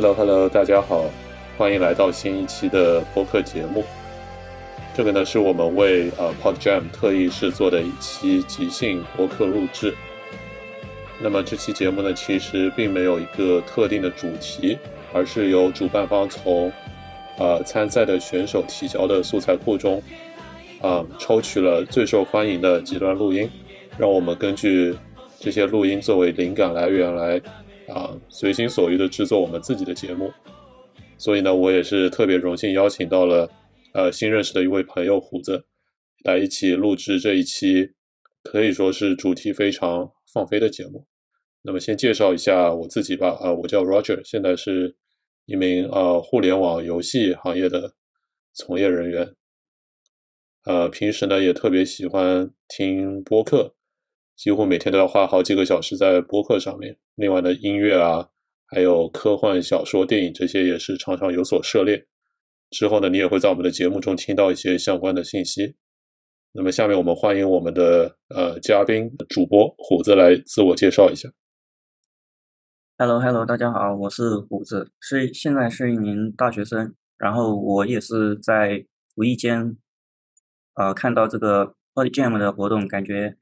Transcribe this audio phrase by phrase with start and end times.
[0.00, 1.04] Hello Hello，大家好，
[1.58, 3.84] 欢迎来到新一期的播客节目。
[4.94, 9.94] 这个呢是我们为呃 Pod Jam 特意制作的一期即兴播客录制。
[11.20, 14.78] 那么这期节目呢，其实并没有一个特定的主题，
[15.12, 16.72] 而是由主办方从
[17.36, 20.02] 呃参赛的选手提交的素材库中，
[20.80, 23.50] 啊抽取了最受欢迎的几段录音，
[23.98, 24.96] 让我们根据
[25.38, 27.38] 这些录音作为灵感来源来
[27.90, 30.32] 啊随心所欲的制作我们自己的节目。
[31.18, 33.50] 所以呢，我也是特别荣幸邀请到了。
[33.92, 35.64] 呃，新认识的一位朋友虎子，
[36.22, 37.90] 来一起录制这一期，
[38.44, 41.04] 可以说是主题非常放飞的节目。
[41.62, 43.30] 那么先介绍一下我自己吧。
[43.40, 44.94] 啊，我叫 Roger，现在是
[45.44, 47.92] 一名呃互联网游戏行业的
[48.54, 49.34] 从业人员。
[50.66, 53.74] 呃，平时呢也特别喜欢听播客，
[54.40, 56.96] 几乎每天都要花好几个小时在播客上面。
[57.16, 58.26] 另外的，音乐啊，
[58.68, 62.06] 还有科幻小说、电影这些也是常常有所涉猎。
[62.70, 65.76] 之后呢，你也会在我们的节目中听到一些相关的信息。
[66.52, 71.28] 那么，下面我们欢迎我们的呃嘉宾主播虎子来自我介绍一下。
[72.96, 76.94] Hello，Hello，大家好，我是虎子，是现在是一名大学生。
[77.18, 79.76] 然后我也是在无意间，
[80.76, 83.36] 呃，看到这个 Body Jam 的活动，感觉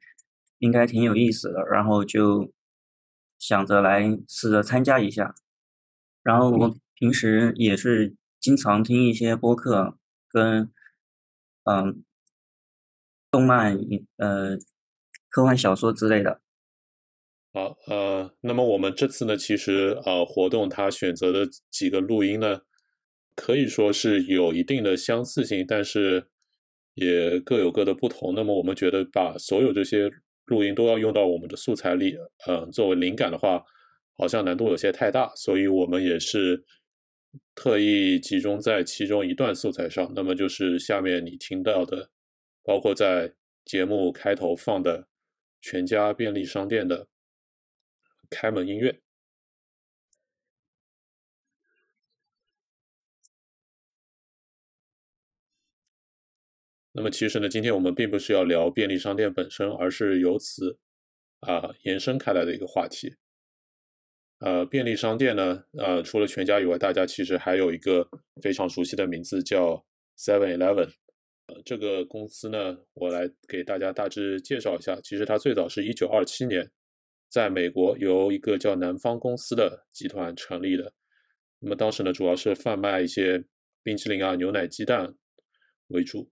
[0.59, 2.53] 应该挺有意思的，然后就
[3.39, 5.35] 想着来试着参加一下。
[6.23, 8.15] 然后我平时也是。
[8.41, 9.99] 经常听一些播客，
[10.29, 10.71] 跟
[11.65, 12.05] 嗯
[13.33, 13.77] 动漫、
[14.17, 14.57] 呃
[15.29, 16.41] 科幻小说之类的。
[17.53, 22.61] 好，呃，那么我们这次呢，其实呃活动它选择的几个录音呢，
[23.35, 26.29] 可以说是有一定的相似性，但是
[26.95, 28.37] 也各有各的不同。
[28.37, 30.09] 那么我们觉得把所有这些
[30.49, 33.65] 录音都要用到我们的素材里，嗯，作为灵感的话，
[34.19, 36.65] 好像难度有些太大，所以我们也是。
[37.55, 42.09] 特意集中在其中一段素材上，那么就是下面你听到的，
[42.63, 43.31] 包括在
[43.67, 45.07] 节目开头放的
[45.61, 47.07] 全家便利商店的
[48.31, 48.99] 开门音乐。
[56.99, 60.77] 那么其实呢，今天我们并不是要聊便利商店本身，而是由此
[61.39, 63.15] 啊延伸开来的一个话题。
[64.41, 68.05] 呃，便利商店呢，呃，除了全家以外，大家其实还有一个
[68.43, 69.81] 非常熟悉的名字叫
[70.17, 70.91] Seven Eleven。
[71.47, 74.99] 呃，这个公司呢，我来给大家大致介绍一下。
[75.05, 76.69] 其实它最早是一九二七年
[77.29, 80.93] 在美国由一个叫南方公司的集团成立的。
[81.61, 83.45] 那么当时呢，主要是贩卖一些
[83.85, 85.15] 冰淇淋啊、牛奶、鸡蛋
[85.87, 86.29] 为主。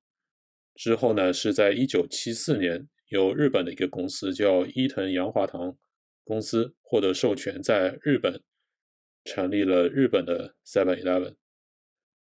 [0.76, 5.76] 之后呢，是在一九七四年由日本的一个公司叫伊藤洋华堂。
[6.28, 8.42] 公司获得授权，在日本
[9.22, 11.36] 成立了日本的 Seven Eleven。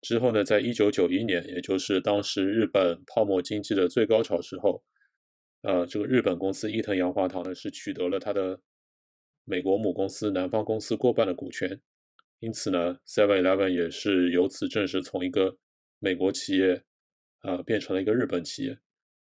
[0.02, 4.84] 之后呢，在一九九一年，也就是当时日本泡沫经济的最高潮时候，
[5.62, 8.60] 呃，这个日本公司伊藤洋华堂呢是取得了它的
[9.44, 11.80] 美国母公司南方公司过半的股权，
[12.40, 15.56] 因此呢，Seven Eleven 也是由此正式从一个
[15.98, 16.84] 美国企业
[17.44, 18.76] 啊变成了一个日本企业。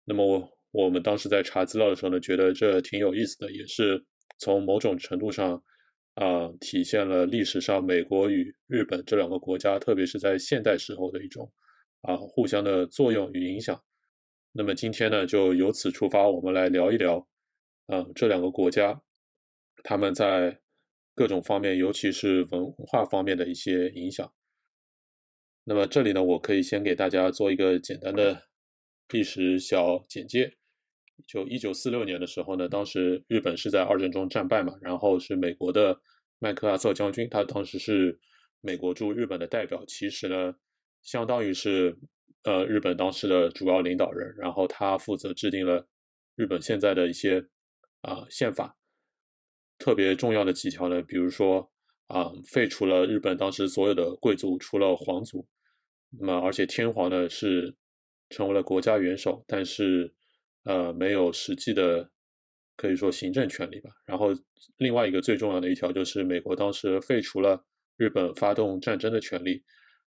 [0.05, 4.07] 那么我我们当时在查资料的时候呢，觉得这挺有意思的，也是。
[4.43, 5.63] 从某种程度上，
[6.15, 11.53] 啊，体现了历史上美国与日本这两个国家，特别是在现代时候的一种
[12.01, 13.79] 啊互相的作用与影响。
[14.53, 17.19] 那么今天呢，就由此出发，我们来聊一聊，
[17.89, 18.99] 啊，这两个国家
[19.85, 20.59] 他们在
[21.15, 24.33] 各种方面，尤其是文化方面的一些影响。
[25.65, 28.48] 那么这里呢，我可以先给大家做一个简单的
[29.09, 30.56] 历史小简介。
[31.26, 36.00] 就一九四六年的时候呢，当时日本是在二战中战败嘛，然后是美国的
[36.38, 38.19] 麦克阿瑟将军，他当时是
[38.62, 40.54] 美国驻日本的代表，其实呢，
[41.03, 41.94] 相当于是
[42.44, 45.87] 呃日本当时的主要领导人，然后他负责制定了
[46.37, 47.47] 日本现在的一些
[48.01, 48.74] 啊宪法，
[49.78, 51.71] 特别重要的几条呢，比如说
[52.10, 55.47] 啊废除了日本当时所有的贵族，除了皇族，
[56.10, 57.74] 那么而且天皇呢是
[58.28, 60.12] 成为了国家元首，但是。
[60.65, 62.07] 呃，没有实际的，
[62.77, 63.89] 可以说行政权利吧。
[64.04, 64.28] 然后
[64.77, 67.65] 另外一个最重要的一条就是，美国当时废除了
[67.97, 69.65] 日本发动战争的权利，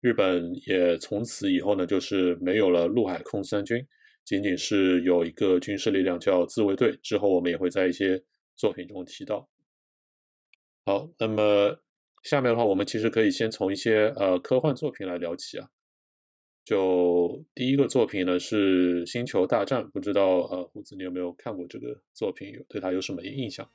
[0.02, 3.84] 日本也从此以后呢，就是没有了陆海空三军，
[4.22, 6.94] 仅仅是有一个军事力量叫自卫队。
[7.02, 8.22] 之后我们也会在一些
[8.54, 9.48] 作品中提到。
[10.84, 11.74] 好，那么
[12.24, 15.68] 下面的话，我们其实可以先从一些呃科幻作品来聊起啊。
[16.64, 22.50] 就第一个作品呢是《星球大战》，不知道呃胡子你有没有看过这个作品？
[22.52, 23.68] 有对它有什么印象？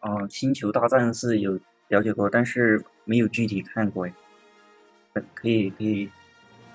[0.00, 4.06] 啊，《星球大战》是有了解过，但是没有具体看过。
[4.06, 4.12] 哎，
[5.34, 6.10] 可以可以，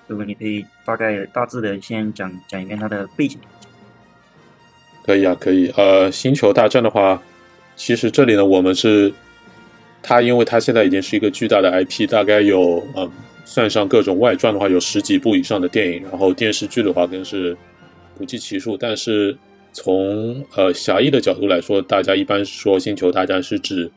[0.08, 3.38] 如果你可以大概大致的先讲讲一遍它的背景。
[5.04, 5.68] 可以啊，可以。
[5.76, 7.22] 呃，星球大战的话，
[7.76, 9.14] 其实这里呢，我们是
[10.08, 13.10] 它，因为它现在已经是一个巨大的 IP，大概有嗯，
[13.44, 17.56] 算上各种外传的话，有十几部以上的电影，然后电视剧的话更是
[18.16, 18.76] 不计其数。
[18.76, 19.36] 但是
[19.72, 23.90] 从呃狭义的角度来说，大家一般说星球大战是指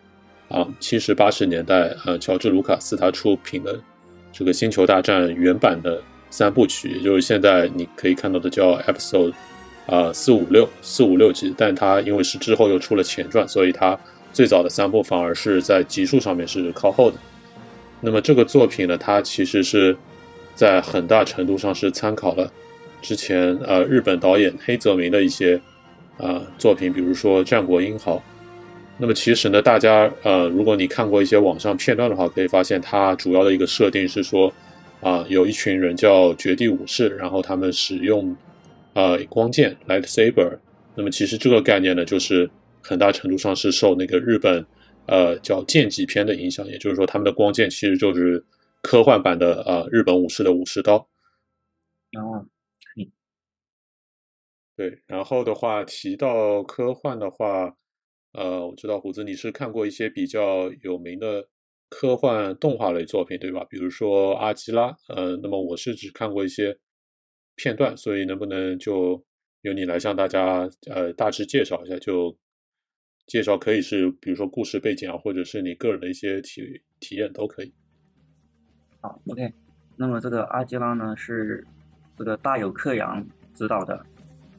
[0.47, 3.79] 啊七十八十年代呃乔治卢卡斯他出品的
[4.33, 6.01] 这个星球大战原版的
[6.31, 9.33] 三部曲，也就是现在你可以看到的叫 Episode。
[9.85, 13.99] 啊，四五六四五六集，但它因为是之后又出了前传，所以它
[14.31, 17.17] 最早的三部反而是在集数上面是靠后的。
[18.01, 19.95] 那么这个作品呢，它其实是
[20.55, 22.51] 在很大程度上是参考了
[23.01, 25.59] 之前呃日本导演黑泽明的一些
[26.17, 28.15] 啊作品，比如说《战国英豪》。
[28.97, 34.53] 那么其实呢，大家呃如果你看过一些网上片段的话，可以发现它主要的一个设定是说
[35.01, 38.35] 啊有一群人叫绝地武士，然后他们使用。
[38.93, 40.57] 呃，光剑 lightsaber，
[40.95, 42.49] 那么其实这个概念呢，就是
[42.81, 44.65] 很大程度上是受那个日本
[45.07, 48.43] 呃叫剑戟片的影响，也就是说他们的光剑其实就是
[48.81, 50.97] 科幻版的呃日本武士的武士刀。
[52.17, 52.45] 哦，
[54.75, 57.75] 对，然后的话提到科幻的话，
[58.33, 61.47] 呃，我知道虎子你是看过一些比较有名的
[61.89, 63.65] 科幻动画类作品对吧？
[63.69, 66.77] 比如说阿基拉，呃，那么我是只看过一些。
[67.61, 69.21] 片段，所以能不能就
[69.63, 71.97] 由你来向大家呃大致介绍一下？
[71.99, 72.33] 就
[73.29, 77.71] 介绍可以是比如说故事背景啊，或者是你个人的一些体体验都可以。
[78.99, 79.53] 好，OK。
[79.95, 81.65] 那么这个阿基拉呢是
[82.17, 84.03] 这个大有克洋指导的，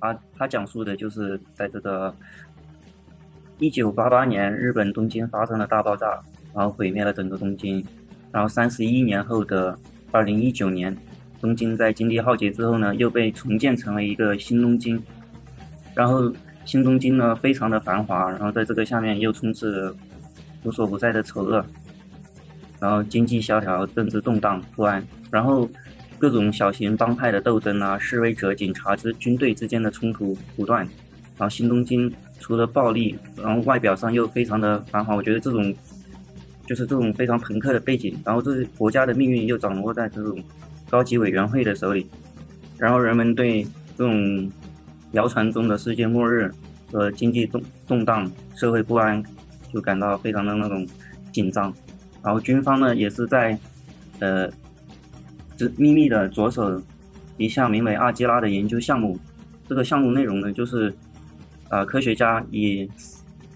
[0.00, 2.14] 他他讲述的就是在这个
[3.58, 6.20] 一九八八年日本东京发生了大爆炸，
[6.54, 7.84] 然后毁灭了整个东京，
[8.32, 9.76] 然后三十一年后的
[10.12, 10.96] 二零一九年。
[11.40, 15.02] 东京在经历浩劫之后呢，又被重建成为一个新东京。
[15.94, 16.30] 然后
[16.64, 19.92] 新东京呢，非常的繁华，然后在这个下面又充斥
[20.62, 21.64] 无所不在的丑恶，
[22.78, 25.68] 然后经济萧条，政治动荡不安，然后
[26.18, 30.86] 各种小型帮派的斗争啊，示威者、警察之军队之间的冲突不断。
[31.38, 35.14] 然后新东京除了暴力，然后外表上又非常的繁华。
[35.16, 35.74] 我觉得这种
[36.66, 40.38] 就是这种非常朋克的背景，然后这国家的命运又掌握在这种。
[40.90, 42.04] 高级委员会的手里，
[42.76, 43.62] 然后人们对
[43.96, 44.50] 这种
[45.12, 46.50] 谣传中的世界末日
[46.90, 49.22] 和经济动动荡、社会不安
[49.72, 50.86] 就感到非常的那种
[51.32, 51.72] 紧张。
[52.22, 53.58] 然后军方呢也是在
[54.18, 54.50] 呃，
[55.76, 56.80] 秘密的着手
[57.36, 59.18] 一项名为阿基拉的研究项目。
[59.66, 60.92] 这个项目内容呢就是，
[61.68, 62.88] 呃，科学家以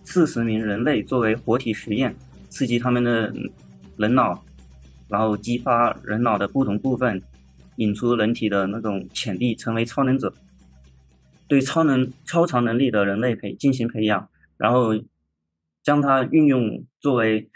[0.04, 2.14] 四十名人类作为活体实验，
[2.48, 3.32] 刺激他们的
[3.96, 4.42] 人脑。
[5.06, 7.20] 然后激发人脑的不同部分，
[7.76, 10.32] 引出人体的那种潜力，成为超能者。
[11.46, 14.92] 对超能、超常能力的人类培进行培养，然后
[15.82, 17.50] 将它运用作为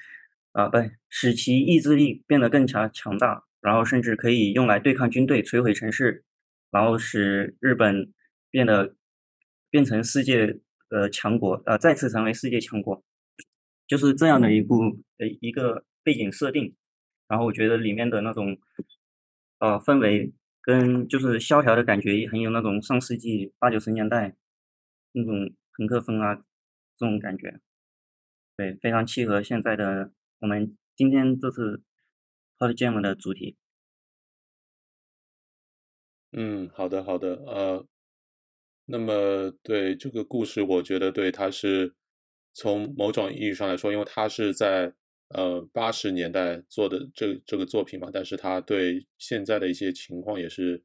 [0.53, 6.25] 啊，不对，使其意志力变得更加强大，然后甚至可以用来对抗军队、摧毁城市，
[6.71, 8.13] 然后使日本
[8.51, 8.95] 变得
[9.71, 10.59] 变成世界
[10.91, 13.03] 呃强国，呃再次成为世界强国，
[13.87, 16.75] 就是这样的一部呃一个背景设定。
[17.29, 18.57] 然后我觉得里面的那种，
[19.59, 20.33] 呃，氛围
[20.69, 24.37] 跟就是萧条的感觉，很有那种上世纪八九十年代
[25.13, 25.33] 那种
[25.75, 26.35] 朋克风啊，
[26.95, 27.59] 这种感觉，
[28.55, 31.83] 对，非常契合现在的我们今天这次
[32.59, 33.57] Hot Jam 的主题。
[36.33, 37.87] 嗯，好的，好的，呃，
[38.85, 41.95] 那么对这个故事，我觉得对它是
[42.53, 44.93] 从某种意义上来说，因为它是在。
[45.29, 50.83] 呃，八十年代做的这这个作品嘛，但是他对现在的一些情况也是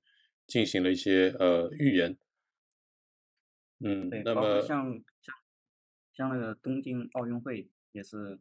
[0.48, 2.18] 进行了一些呃预言。
[3.80, 5.36] 嗯，那么像像
[6.14, 8.40] 像那个东京奥运会也是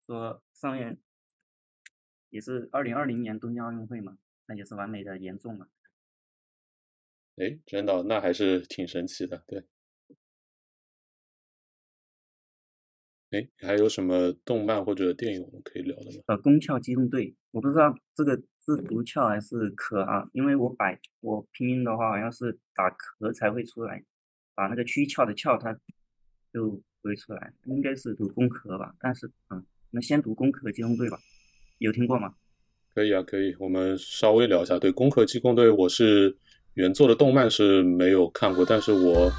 [0.00, 0.98] 说上面
[2.30, 5.68] 也是二零二零年东京奥运会嘛，那也是完美的严重了。
[7.36, 9.62] 哎，真的，那还是挺神奇的，对。
[13.30, 16.22] 哎，还有什么动漫或者电影我们可以聊的吗？
[16.28, 20.26] 呃，宫壳机动队，我不知道这个是读壳还是壳啊？
[20.32, 24.02] 因为我摆我拼音的话，好像是打壳才会出来，
[24.54, 25.78] 把那个躯壳的壳它
[26.52, 28.94] 就不会出来，应该是读攻壳吧？
[28.98, 31.18] 但是，嗯，那先读攻壳机动队吧，
[31.78, 32.34] 有听过吗？
[32.94, 34.78] 可以啊，可以，我们稍微聊一下。
[34.78, 36.34] 对，攻壳机动队，我是
[36.74, 39.30] 原作的动漫是没有看过，但是我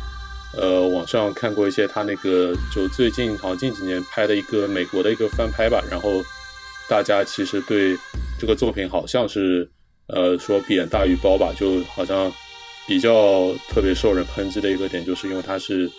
[0.58, 6.24] 呃网上看过一些他那个就最近好像近几年拍的一个美国的一个翻拍吧，然后
[6.90, 7.96] 大家其实对
[8.40, 9.70] 这个作品好像是
[10.08, 12.32] 呃说贬大于褒吧，就好像
[12.88, 15.90] 比较特别受人抨击的一个点，就是因为它是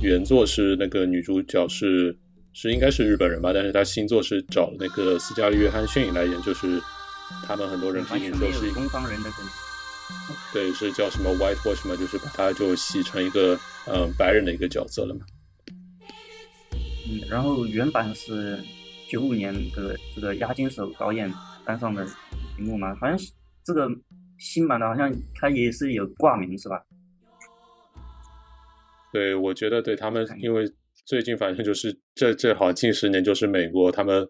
[0.00, 2.16] 原作是那个女主角是
[2.52, 6.80] 是应该是日本人吧，但是她新作是找那个斯嘉丽约翰逊来演，就是
[7.44, 9.44] 他们很多人批评说是东方人的梗。
[10.52, 15.20] 对，是叫什么 Whitewash 嘛，就是把它就洗成一个嗯白人的一个角色了嘛。
[17.08, 18.58] 嗯，然后原版是
[19.08, 21.32] 九五年的这个押金手导演
[21.64, 22.04] 搬上的
[22.58, 23.16] 荧幕嘛，好像
[23.64, 23.88] 这个
[24.38, 26.84] 新版的好像他也是有挂名是吧？
[29.12, 30.64] 对，我觉得对他们，因为
[31.04, 34.28] 最近反正就是这这好近十年就是美国他们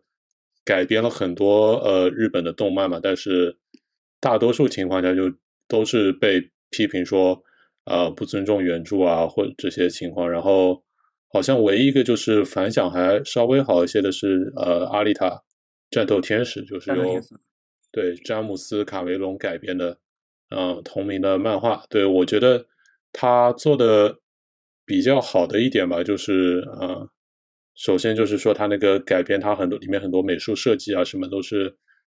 [0.65, 3.57] 改编了很多呃日本的动漫嘛，但是
[4.21, 5.33] 大多数情况下就。
[5.71, 7.41] 都是被批评说，
[7.85, 10.29] 呃，不尊重原著啊，或者这些情况。
[10.29, 10.83] 然后，
[11.33, 15.41] 好像唯一一个就是反响还稍微好一些的是，呃，《阿丽塔：
[15.89, 17.21] 战斗天使》，就是由
[17.93, 19.97] 对詹姆斯·卡梅隆改编的，
[20.51, 21.85] 嗯，同名的漫画。
[21.89, 22.67] 对我觉得
[23.13, 24.19] 他做的
[24.85, 27.09] 比较好的一点吧，就是呃，
[27.77, 31.77] 首先就是说他那个改编，他很多里面很多美术设计啊，什么都是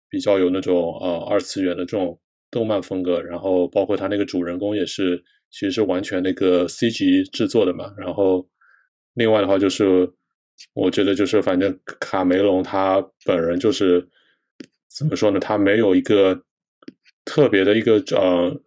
[0.09, 2.19] 比较有那种呃二次元的这种。
[2.53, 5.17] 动漫风格，然后包括他那个主人公也是，
[5.49, 7.91] 其实是完全那个 C G 制作的嘛。
[7.97, 8.47] 然后
[9.15, 10.07] 另外的话就是，
[10.75, 14.07] 我觉得就是反正卡梅隆他本人就是
[14.95, 15.39] 怎么说呢？
[15.39, 16.43] 他没有一个
[17.25, 18.61] 特别的一个呃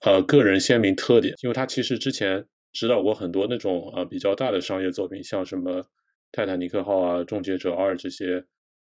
[0.00, 5.86] 呃个人鲜明特点，因为他其实之前指导过很多那种呃比较大的商业作品，像什么
[6.32, 8.44] 泰坦尼克号啊、终结者二这些，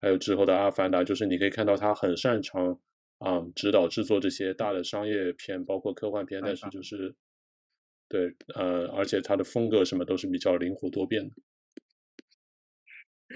[0.02, 2.78] 还有之后的阿凡达，就是你可以看到他很擅长。
[3.22, 7.14] 啊，指导制作这些大的商业片，包括科幻片，但是就是，
[8.08, 11.34] 对，呃，而且它的风格什么都是比较灵活多变的。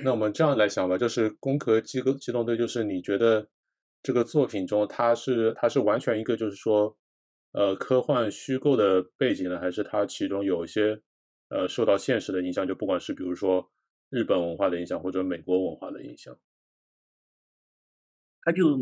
[0.02, 3.48] 那我们这样来想吧，就是《攻壳机机动队》，就是你觉得
[4.02, 6.94] 这个作品中，它是它是完全一个就是说，
[7.52, 11.00] 呃，科幻虚构的背景呢，还是它其中有一些
[11.48, 12.66] 呃受到现实的影响？
[12.66, 13.70] 就不管是比如说
[14.10, 16.36] 日本文化的影响，或者美国文化的影响。
[18.46, 18.78] 它就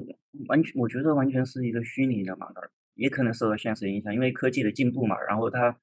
[0.47, 2.49] 完全，我觉得完全是一个虚拟的嘛，
[2.97, 5.19] 也可能受到现实影响，因为科技的进步嘛。
[5.23, 5.81] 然后它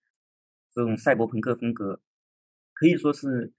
[0.70, 2.00] 这种赛博朋克风格
[2.74, 3.52] 可以说是，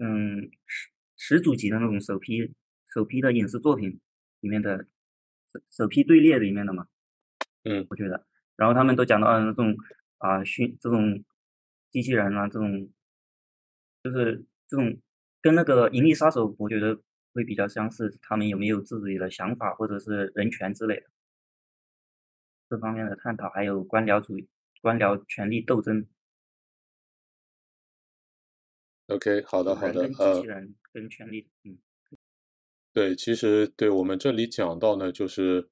[0.00, 2.52] 嗯，始始祖级的那种首批
[2.92, 4.00] 首批的影视作品
[4.40, 4.88] 里面的
[5.52, 6.88] 首首批队列里面的嘛。
[7.62, 8.26] 嗯，我觉得。
[8.56, 9.76] 然后他们都讲到那种
[10.18, 11.22] 啊虚这种
[11.92, 12.90] 机器人啊这种，
[14.02, 14.98] 就是这种
[15.40, 17.00] 跟那个《银翼杀手》，我觉得。
[17.36, 21.02] 会比较相似，他们有没有自己的想法，或者是人权之类的
[22.70, 24.48] 这方面的探讨，还有官僚主义、
[24.80, 26.06] 官僚权力斗争。
[29.08, 31.78] OK，好的，好的，呃，机器人跟权力，嗯，
[32.94, 35.68] 对，其实对我们这里讲到呢，就是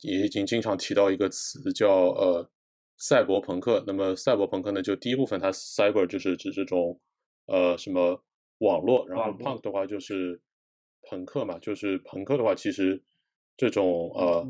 [0.00, 2.50] 也已经经常提到一个词叫呃
[2.98, 3.84] 赛博朋克。
[3.86, 7.00] 那么赛博朋克呢，就第一部分它 cyber 就是指这种
[7.46, 8.22] 呃什么
[8.58, 10.42] 网络，然后 punk 的话就是。
[11.06, 13.02] 朋克嘛，就是朋克的话，其实
[13.56, 14.46] 这种呃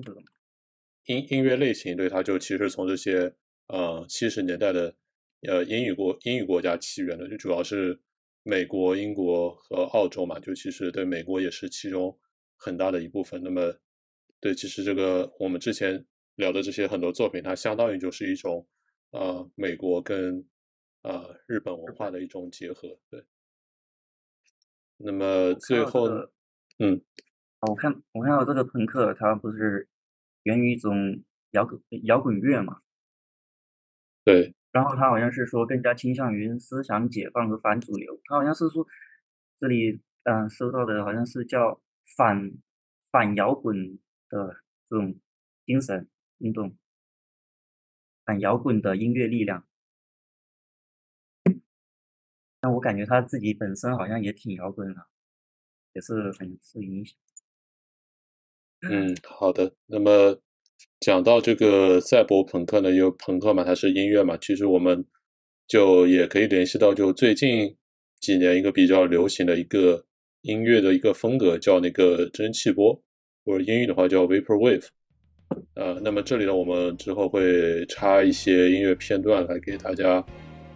[1.07, 3.35] 音音乐类型，对它就其实从这些
[3.67, 4.95] 呃七十年代的
[5.43, 8.01] 呃英语国英语国家起源的，就主要是
[8.43, 12.17] 美国、英国和澳洲嘛，就其实对美国也是其中
[12.57, 13.43] 很大的一部分。
[13.43, 13.75] 那么
[14.41, 16.03] 对，其实这个我们之前
[16.37, 18.67] 聊的这些很多作品，它相当于就是一种
[19.11, 20.43] 呃美国跟
[21.03, 22.99] 呃日本文化的一种结合。
[23.11, 23.23] 对，
[24.97, 26.09] 那么最后。
[26.79, 27.01] 嗯，
[27.61, 29.89] 我看我看到这个朋克，它不是
[30.43, 32.81] 源于一种摇滚摇滚乐嘛？
[34.25, 34.55] 对。
[34.73, 38.21] 然后他好像是说更加倾向于思想解放和反主流。
[38.25, 38.85] 他好像是说
[39.57, 41.81] 这里嗯收到的好像是叫
[42.17, 42.51] 反
[43.13, 43.97] 反摇滚
[44.29, 44.57] 的
[44.89, 45.15] 这种
[45.65, 46.77] 精神运动，
[48.25, 49.65] 反摇滚的音乐力量。
[52.59, 55.07] 但我感觉他自己本身好像也挺摇滚的。
[55.95, 57.17] 也是很受影响。
[58.91, 59.73] 嗯，好的。
[59.87, 60.39] 那么
[61.01, 65.05] 讲到这个赛博朋克呢，因为朋克嘛，它是音乐嘛，其实我们
[65.67, 67.75] 就也可以联系到，就最近
[68.21, 70.05] 几年一个比较流行的一个
[70.43, 73.01] 音乐的一个风格，叫那个蒸汽波，
[73.45, 74.87] 或者英语的话叫 vapor wave。
[75.75, 80.25] 呃，那么这里呢，我们之后会插一些音乐片段来给大家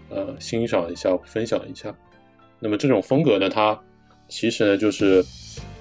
[0.09, 1.95] 呃欣赏一下，分享一下。
[2.61, 3.79] 那么这种风格呢，它
[4.29, 5.25] 其实呢，就是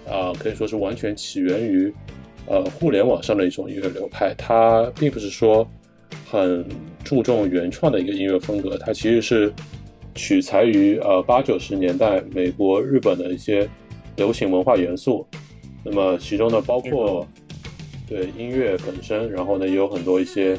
[0.09, 1.93] 啊，可以说是完全起源于
[2.45, 4.33] 呃互联网上的一种音乐流派。
[4.37, 5.67] 它并不是说
[6.25, 6.65] 很
[7.03, 9.53] 注重原创的一个音乐风格，它其实是
[10.15, 13.67] 取材于呃八九十年代美国、日本的一些
[14.15, 15.27] 流行文化元素。
[15.83, 17.27] 那么其中呢，包括
[18.07, 20.57] 对音乐本身，然后呢也有很多一些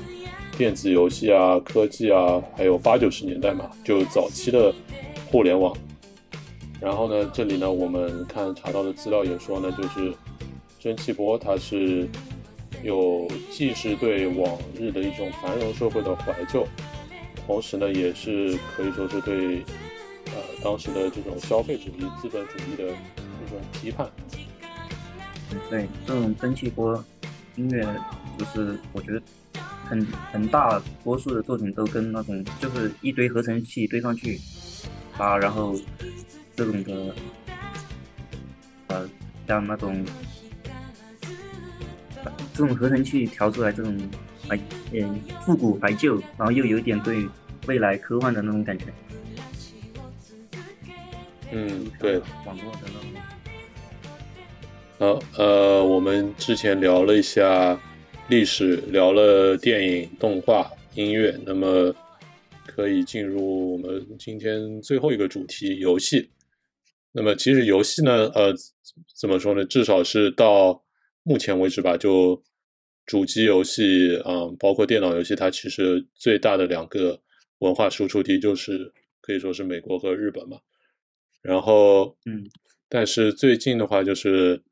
[0.57, 4.73] 电子游戏啊、科技啊，还有八九十年代嘛，就早期的
[5.30, 5.75] 互联网。
[6.80, 10.14] 然后呢，这里呢我们看查到的资料也说呢，就是
[10.78, 12.08] 蒸汽波它是。
[12.85, 16.64] 有既是对往日的一种繁荣社会的怀旧，
[17.44, 19.64] 同时呢，也是可以说是对
[20.26, 24.08] 呃当时的这种消费主义、资本主义的一种批判。
[25.68, 27.04] 对，这种蒸汽波
[27.56, 27.82] 音乐，
[28.38, 29.20] 就是我觉得
[29.85, 34.38] 很很大多数的作品都跟那种就是一堆合成器堆上去
[35.16, 35.75] 啊，然后
[36.58, 37.14] 这种的
[38.88, 39.08] 呃
[39.46, 40.04] 像那种。
[42.52, 43.96] 这种合成器调出来这种
[44.48, 44.58] 怀
[44.92, 47.24] 嗯复古怀旧，然后又有点对
[47.68, 48.86] 未来科幻的那种感觉。
[51.52, 52.20] 嗯，对。
[52.44, 53.08] 网络的那种。
[54.98, 57.78] 好，呃，我们之前聊了一下
[58.26, 61.94] 历史，聊了电影、动画、音乐，那么
[62.66, 66.28] 可以进入我们今天最后一个主题——游戏。
[67.18, 68.54] 那么，其实游戏呢，呃，
[69.18, 69.64] 怎么说呢？
[69.64, 70.84] 至少是到
[71.22, 72.42] 目前为止吧，就。
[73.10, 77.18] 主机游戏啊，包括电脑游戏，它其实最大的两个
[77.60, 80.58] 文化输出地就是可以说是美国和日本嘛。
[81.40, 82.44] 然后，嗯，
[82.87, 84.62] 但是最近的话，就是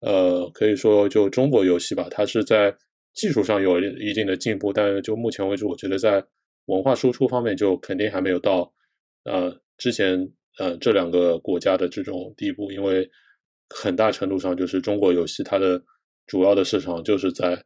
[0.00, 2.74] 呃，可以说就中国游戏吧，它是在
[3.12, 6.24] 技术上有一定的进步，但是就目前为止，我觉得在
[6.64, 8.72] 文化输出方面就肯定还没有到
[9.24, 13.08] 呃之前呃这两个国家的这种地步，因为
[13.68, 15.82] 很大程度上就是中国游戏它的
[16.26, 17.62] 主要的市场就是在。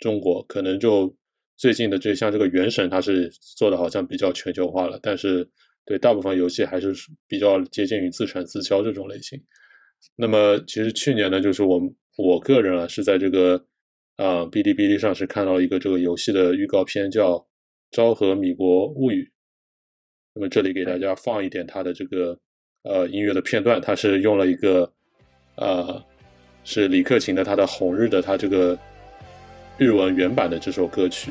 [0.00, 1.12] 中国可能就
[1.56, 5.44] 最近的这像这个《原神》，它是做的好像比较全球化了，但是
[5.84, 6.94] 对大部分游戏还是
[7.26, 9.36] 比较接近于自产自销这种类型。
[10.14, 11.80] 那么其实去年呢，就是我
[12.16, 13.56] 我个人啊是在这个
[14.14, 17.32] 啊哔哩哔哩上是看到一个这个游戏的预告片，叫
[17.90, 19.24] 《昭和米国物语》。
[20.38, 22.38] 那么这里给大家放一点它的这个
[22.84, 24.88] 呃音乐的片段，它是用了一个
[25.56, 26.00] 呃
[26.62, 28.78] 是李克勤的他的《红日》的他这个。
[29.80, 31.30] 日文原版的这首歌曲，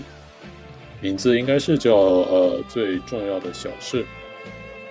[1.01, 4.05] 名字应该是叫呃最重要的小事，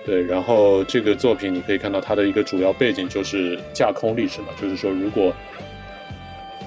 [0.05, 0.21] 对。
[0.21, 5.33] 然后这个作品你可以看到它的一个主要背景就是架空历史嘛，就是说如果，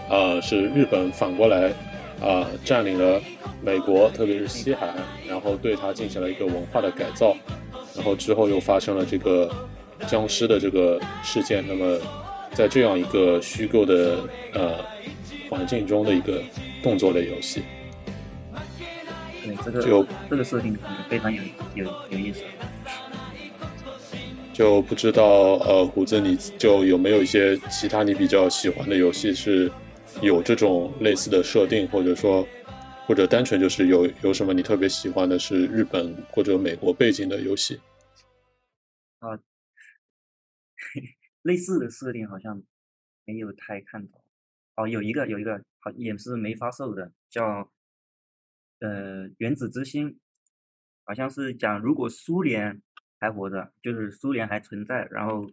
[0.09, 1.73] 呃是日本反过来
[2.21, 3.21] 啊占领了
[3.63, 4.97] 美国，特别是西海岸，
[5.29, 7.37] 然后对它进行了一个文化的改造，
[7.95, 9.51] 然后之后又发生了这个
[10.07, 11.99] 僵尸的这个事件，那么
[12.53, 14.19] 在这样一个虚构的
[14.53, 14.77] 呃
[15.49, 16.43] 环境中的一个。
[16.83, 17.61] 动作类游戏，
[19.45, 20.75] 对这个就这个设定
[21.11, 21.43] 非常有
[21.75, 22.41] 有有意思。
[24.55, 25.25] 就不知道
[25.57, 29.71] 呃，胡子你就有没有一些其他你比较喜欢的游戏是
[30.23, 32.47] 有这种类似的设定，或者说
[33.07, 37.81] 或者单纯就是有有什么你特别喜欢的是日本或者美国背景的游戏？
[39.19, 39.39] 啊，
[41.43, 42.63] 类似的设定好像
[43.25, 44.23] 没有太看到。
[44.77, 45.65] 哦，有一个有一个。
[45.83, 47.73] 好，也是没发售的，叫
[48.81, 50.11] 呃《原子之心》，
[51.05, 52.83] 好像是讲如果苏联
[53.19, 55.51] 还活着，就是苏联还存在，然后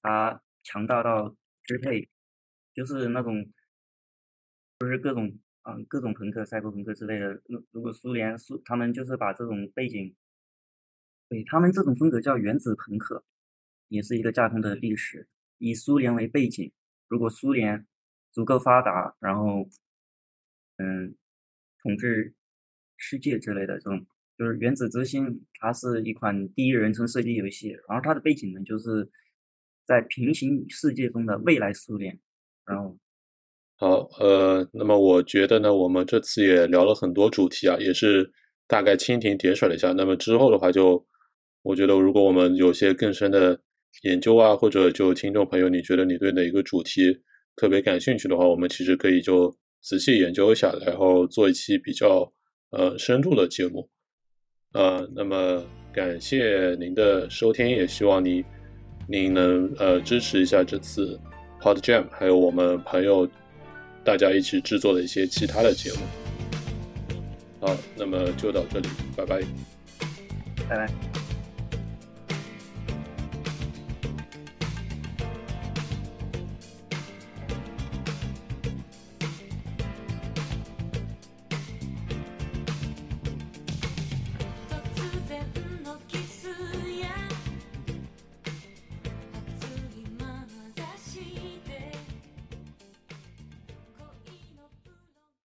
[0.00, 2.08] 他强大到支配，
[2.72, 3.52] 就是那种，
[4.78, 7.40] 就是各种嗯各种朋克、赛博朋克之类的。
[7.46, 10.14] 如如果苏联苏他们就是把这种背景，
[11.28, 13.24] 对他们这种风格叫原子朋克，
[13.88, 16.72] 也是一个架空的历史，以苏联为背景，
[17.08, 17.86] 如果苏联。
[18.32, 19.66] 足够发达，然后，
[20.76, 21.16] 嗯，
[21.82, 22.34] 统治
[22.98, 29.10] 世界之类的这种，就是《原子之心》，它是一款第一人称射击游戏，然后它的背景呢，就是
[29.84, 32.20] 在平行世界中的未来苏联。
[32.66, 32.98] 然后，
[33.78, 38.30] 好，呃，那么我觉得呢，我们这次也聊了很多主题啊，也是
[38.66, 39.92] 大概蜻蜓点水了一下。
[39.92, 41.04] 那么之后的话，就
[41.62, 43.60] 我觉得，如果我们有些更深的
[44.04, 47.20] 研究啊，或者就听众朋友，你觉得你对哪个主题？
[47.54, 52.30] 特别感兴趣的话，我们其实可以就仔细研究一下，然后做一期比较
[52.70, 53.88] 呃深度的节目。
[54.72, 58.44] 呃，那么感谢您的收听，也希望您
[59.08, 61.18] 您能呃支持一下这次
[61.60, 63.26] Pod Jam，还有我们朋友
[64.06, 65.98] 大家一起制作的一些其他的节目。
[67.60, 69.40] 好，那么就到这里，拜拜，
[70.68, 71.25] 拜拜。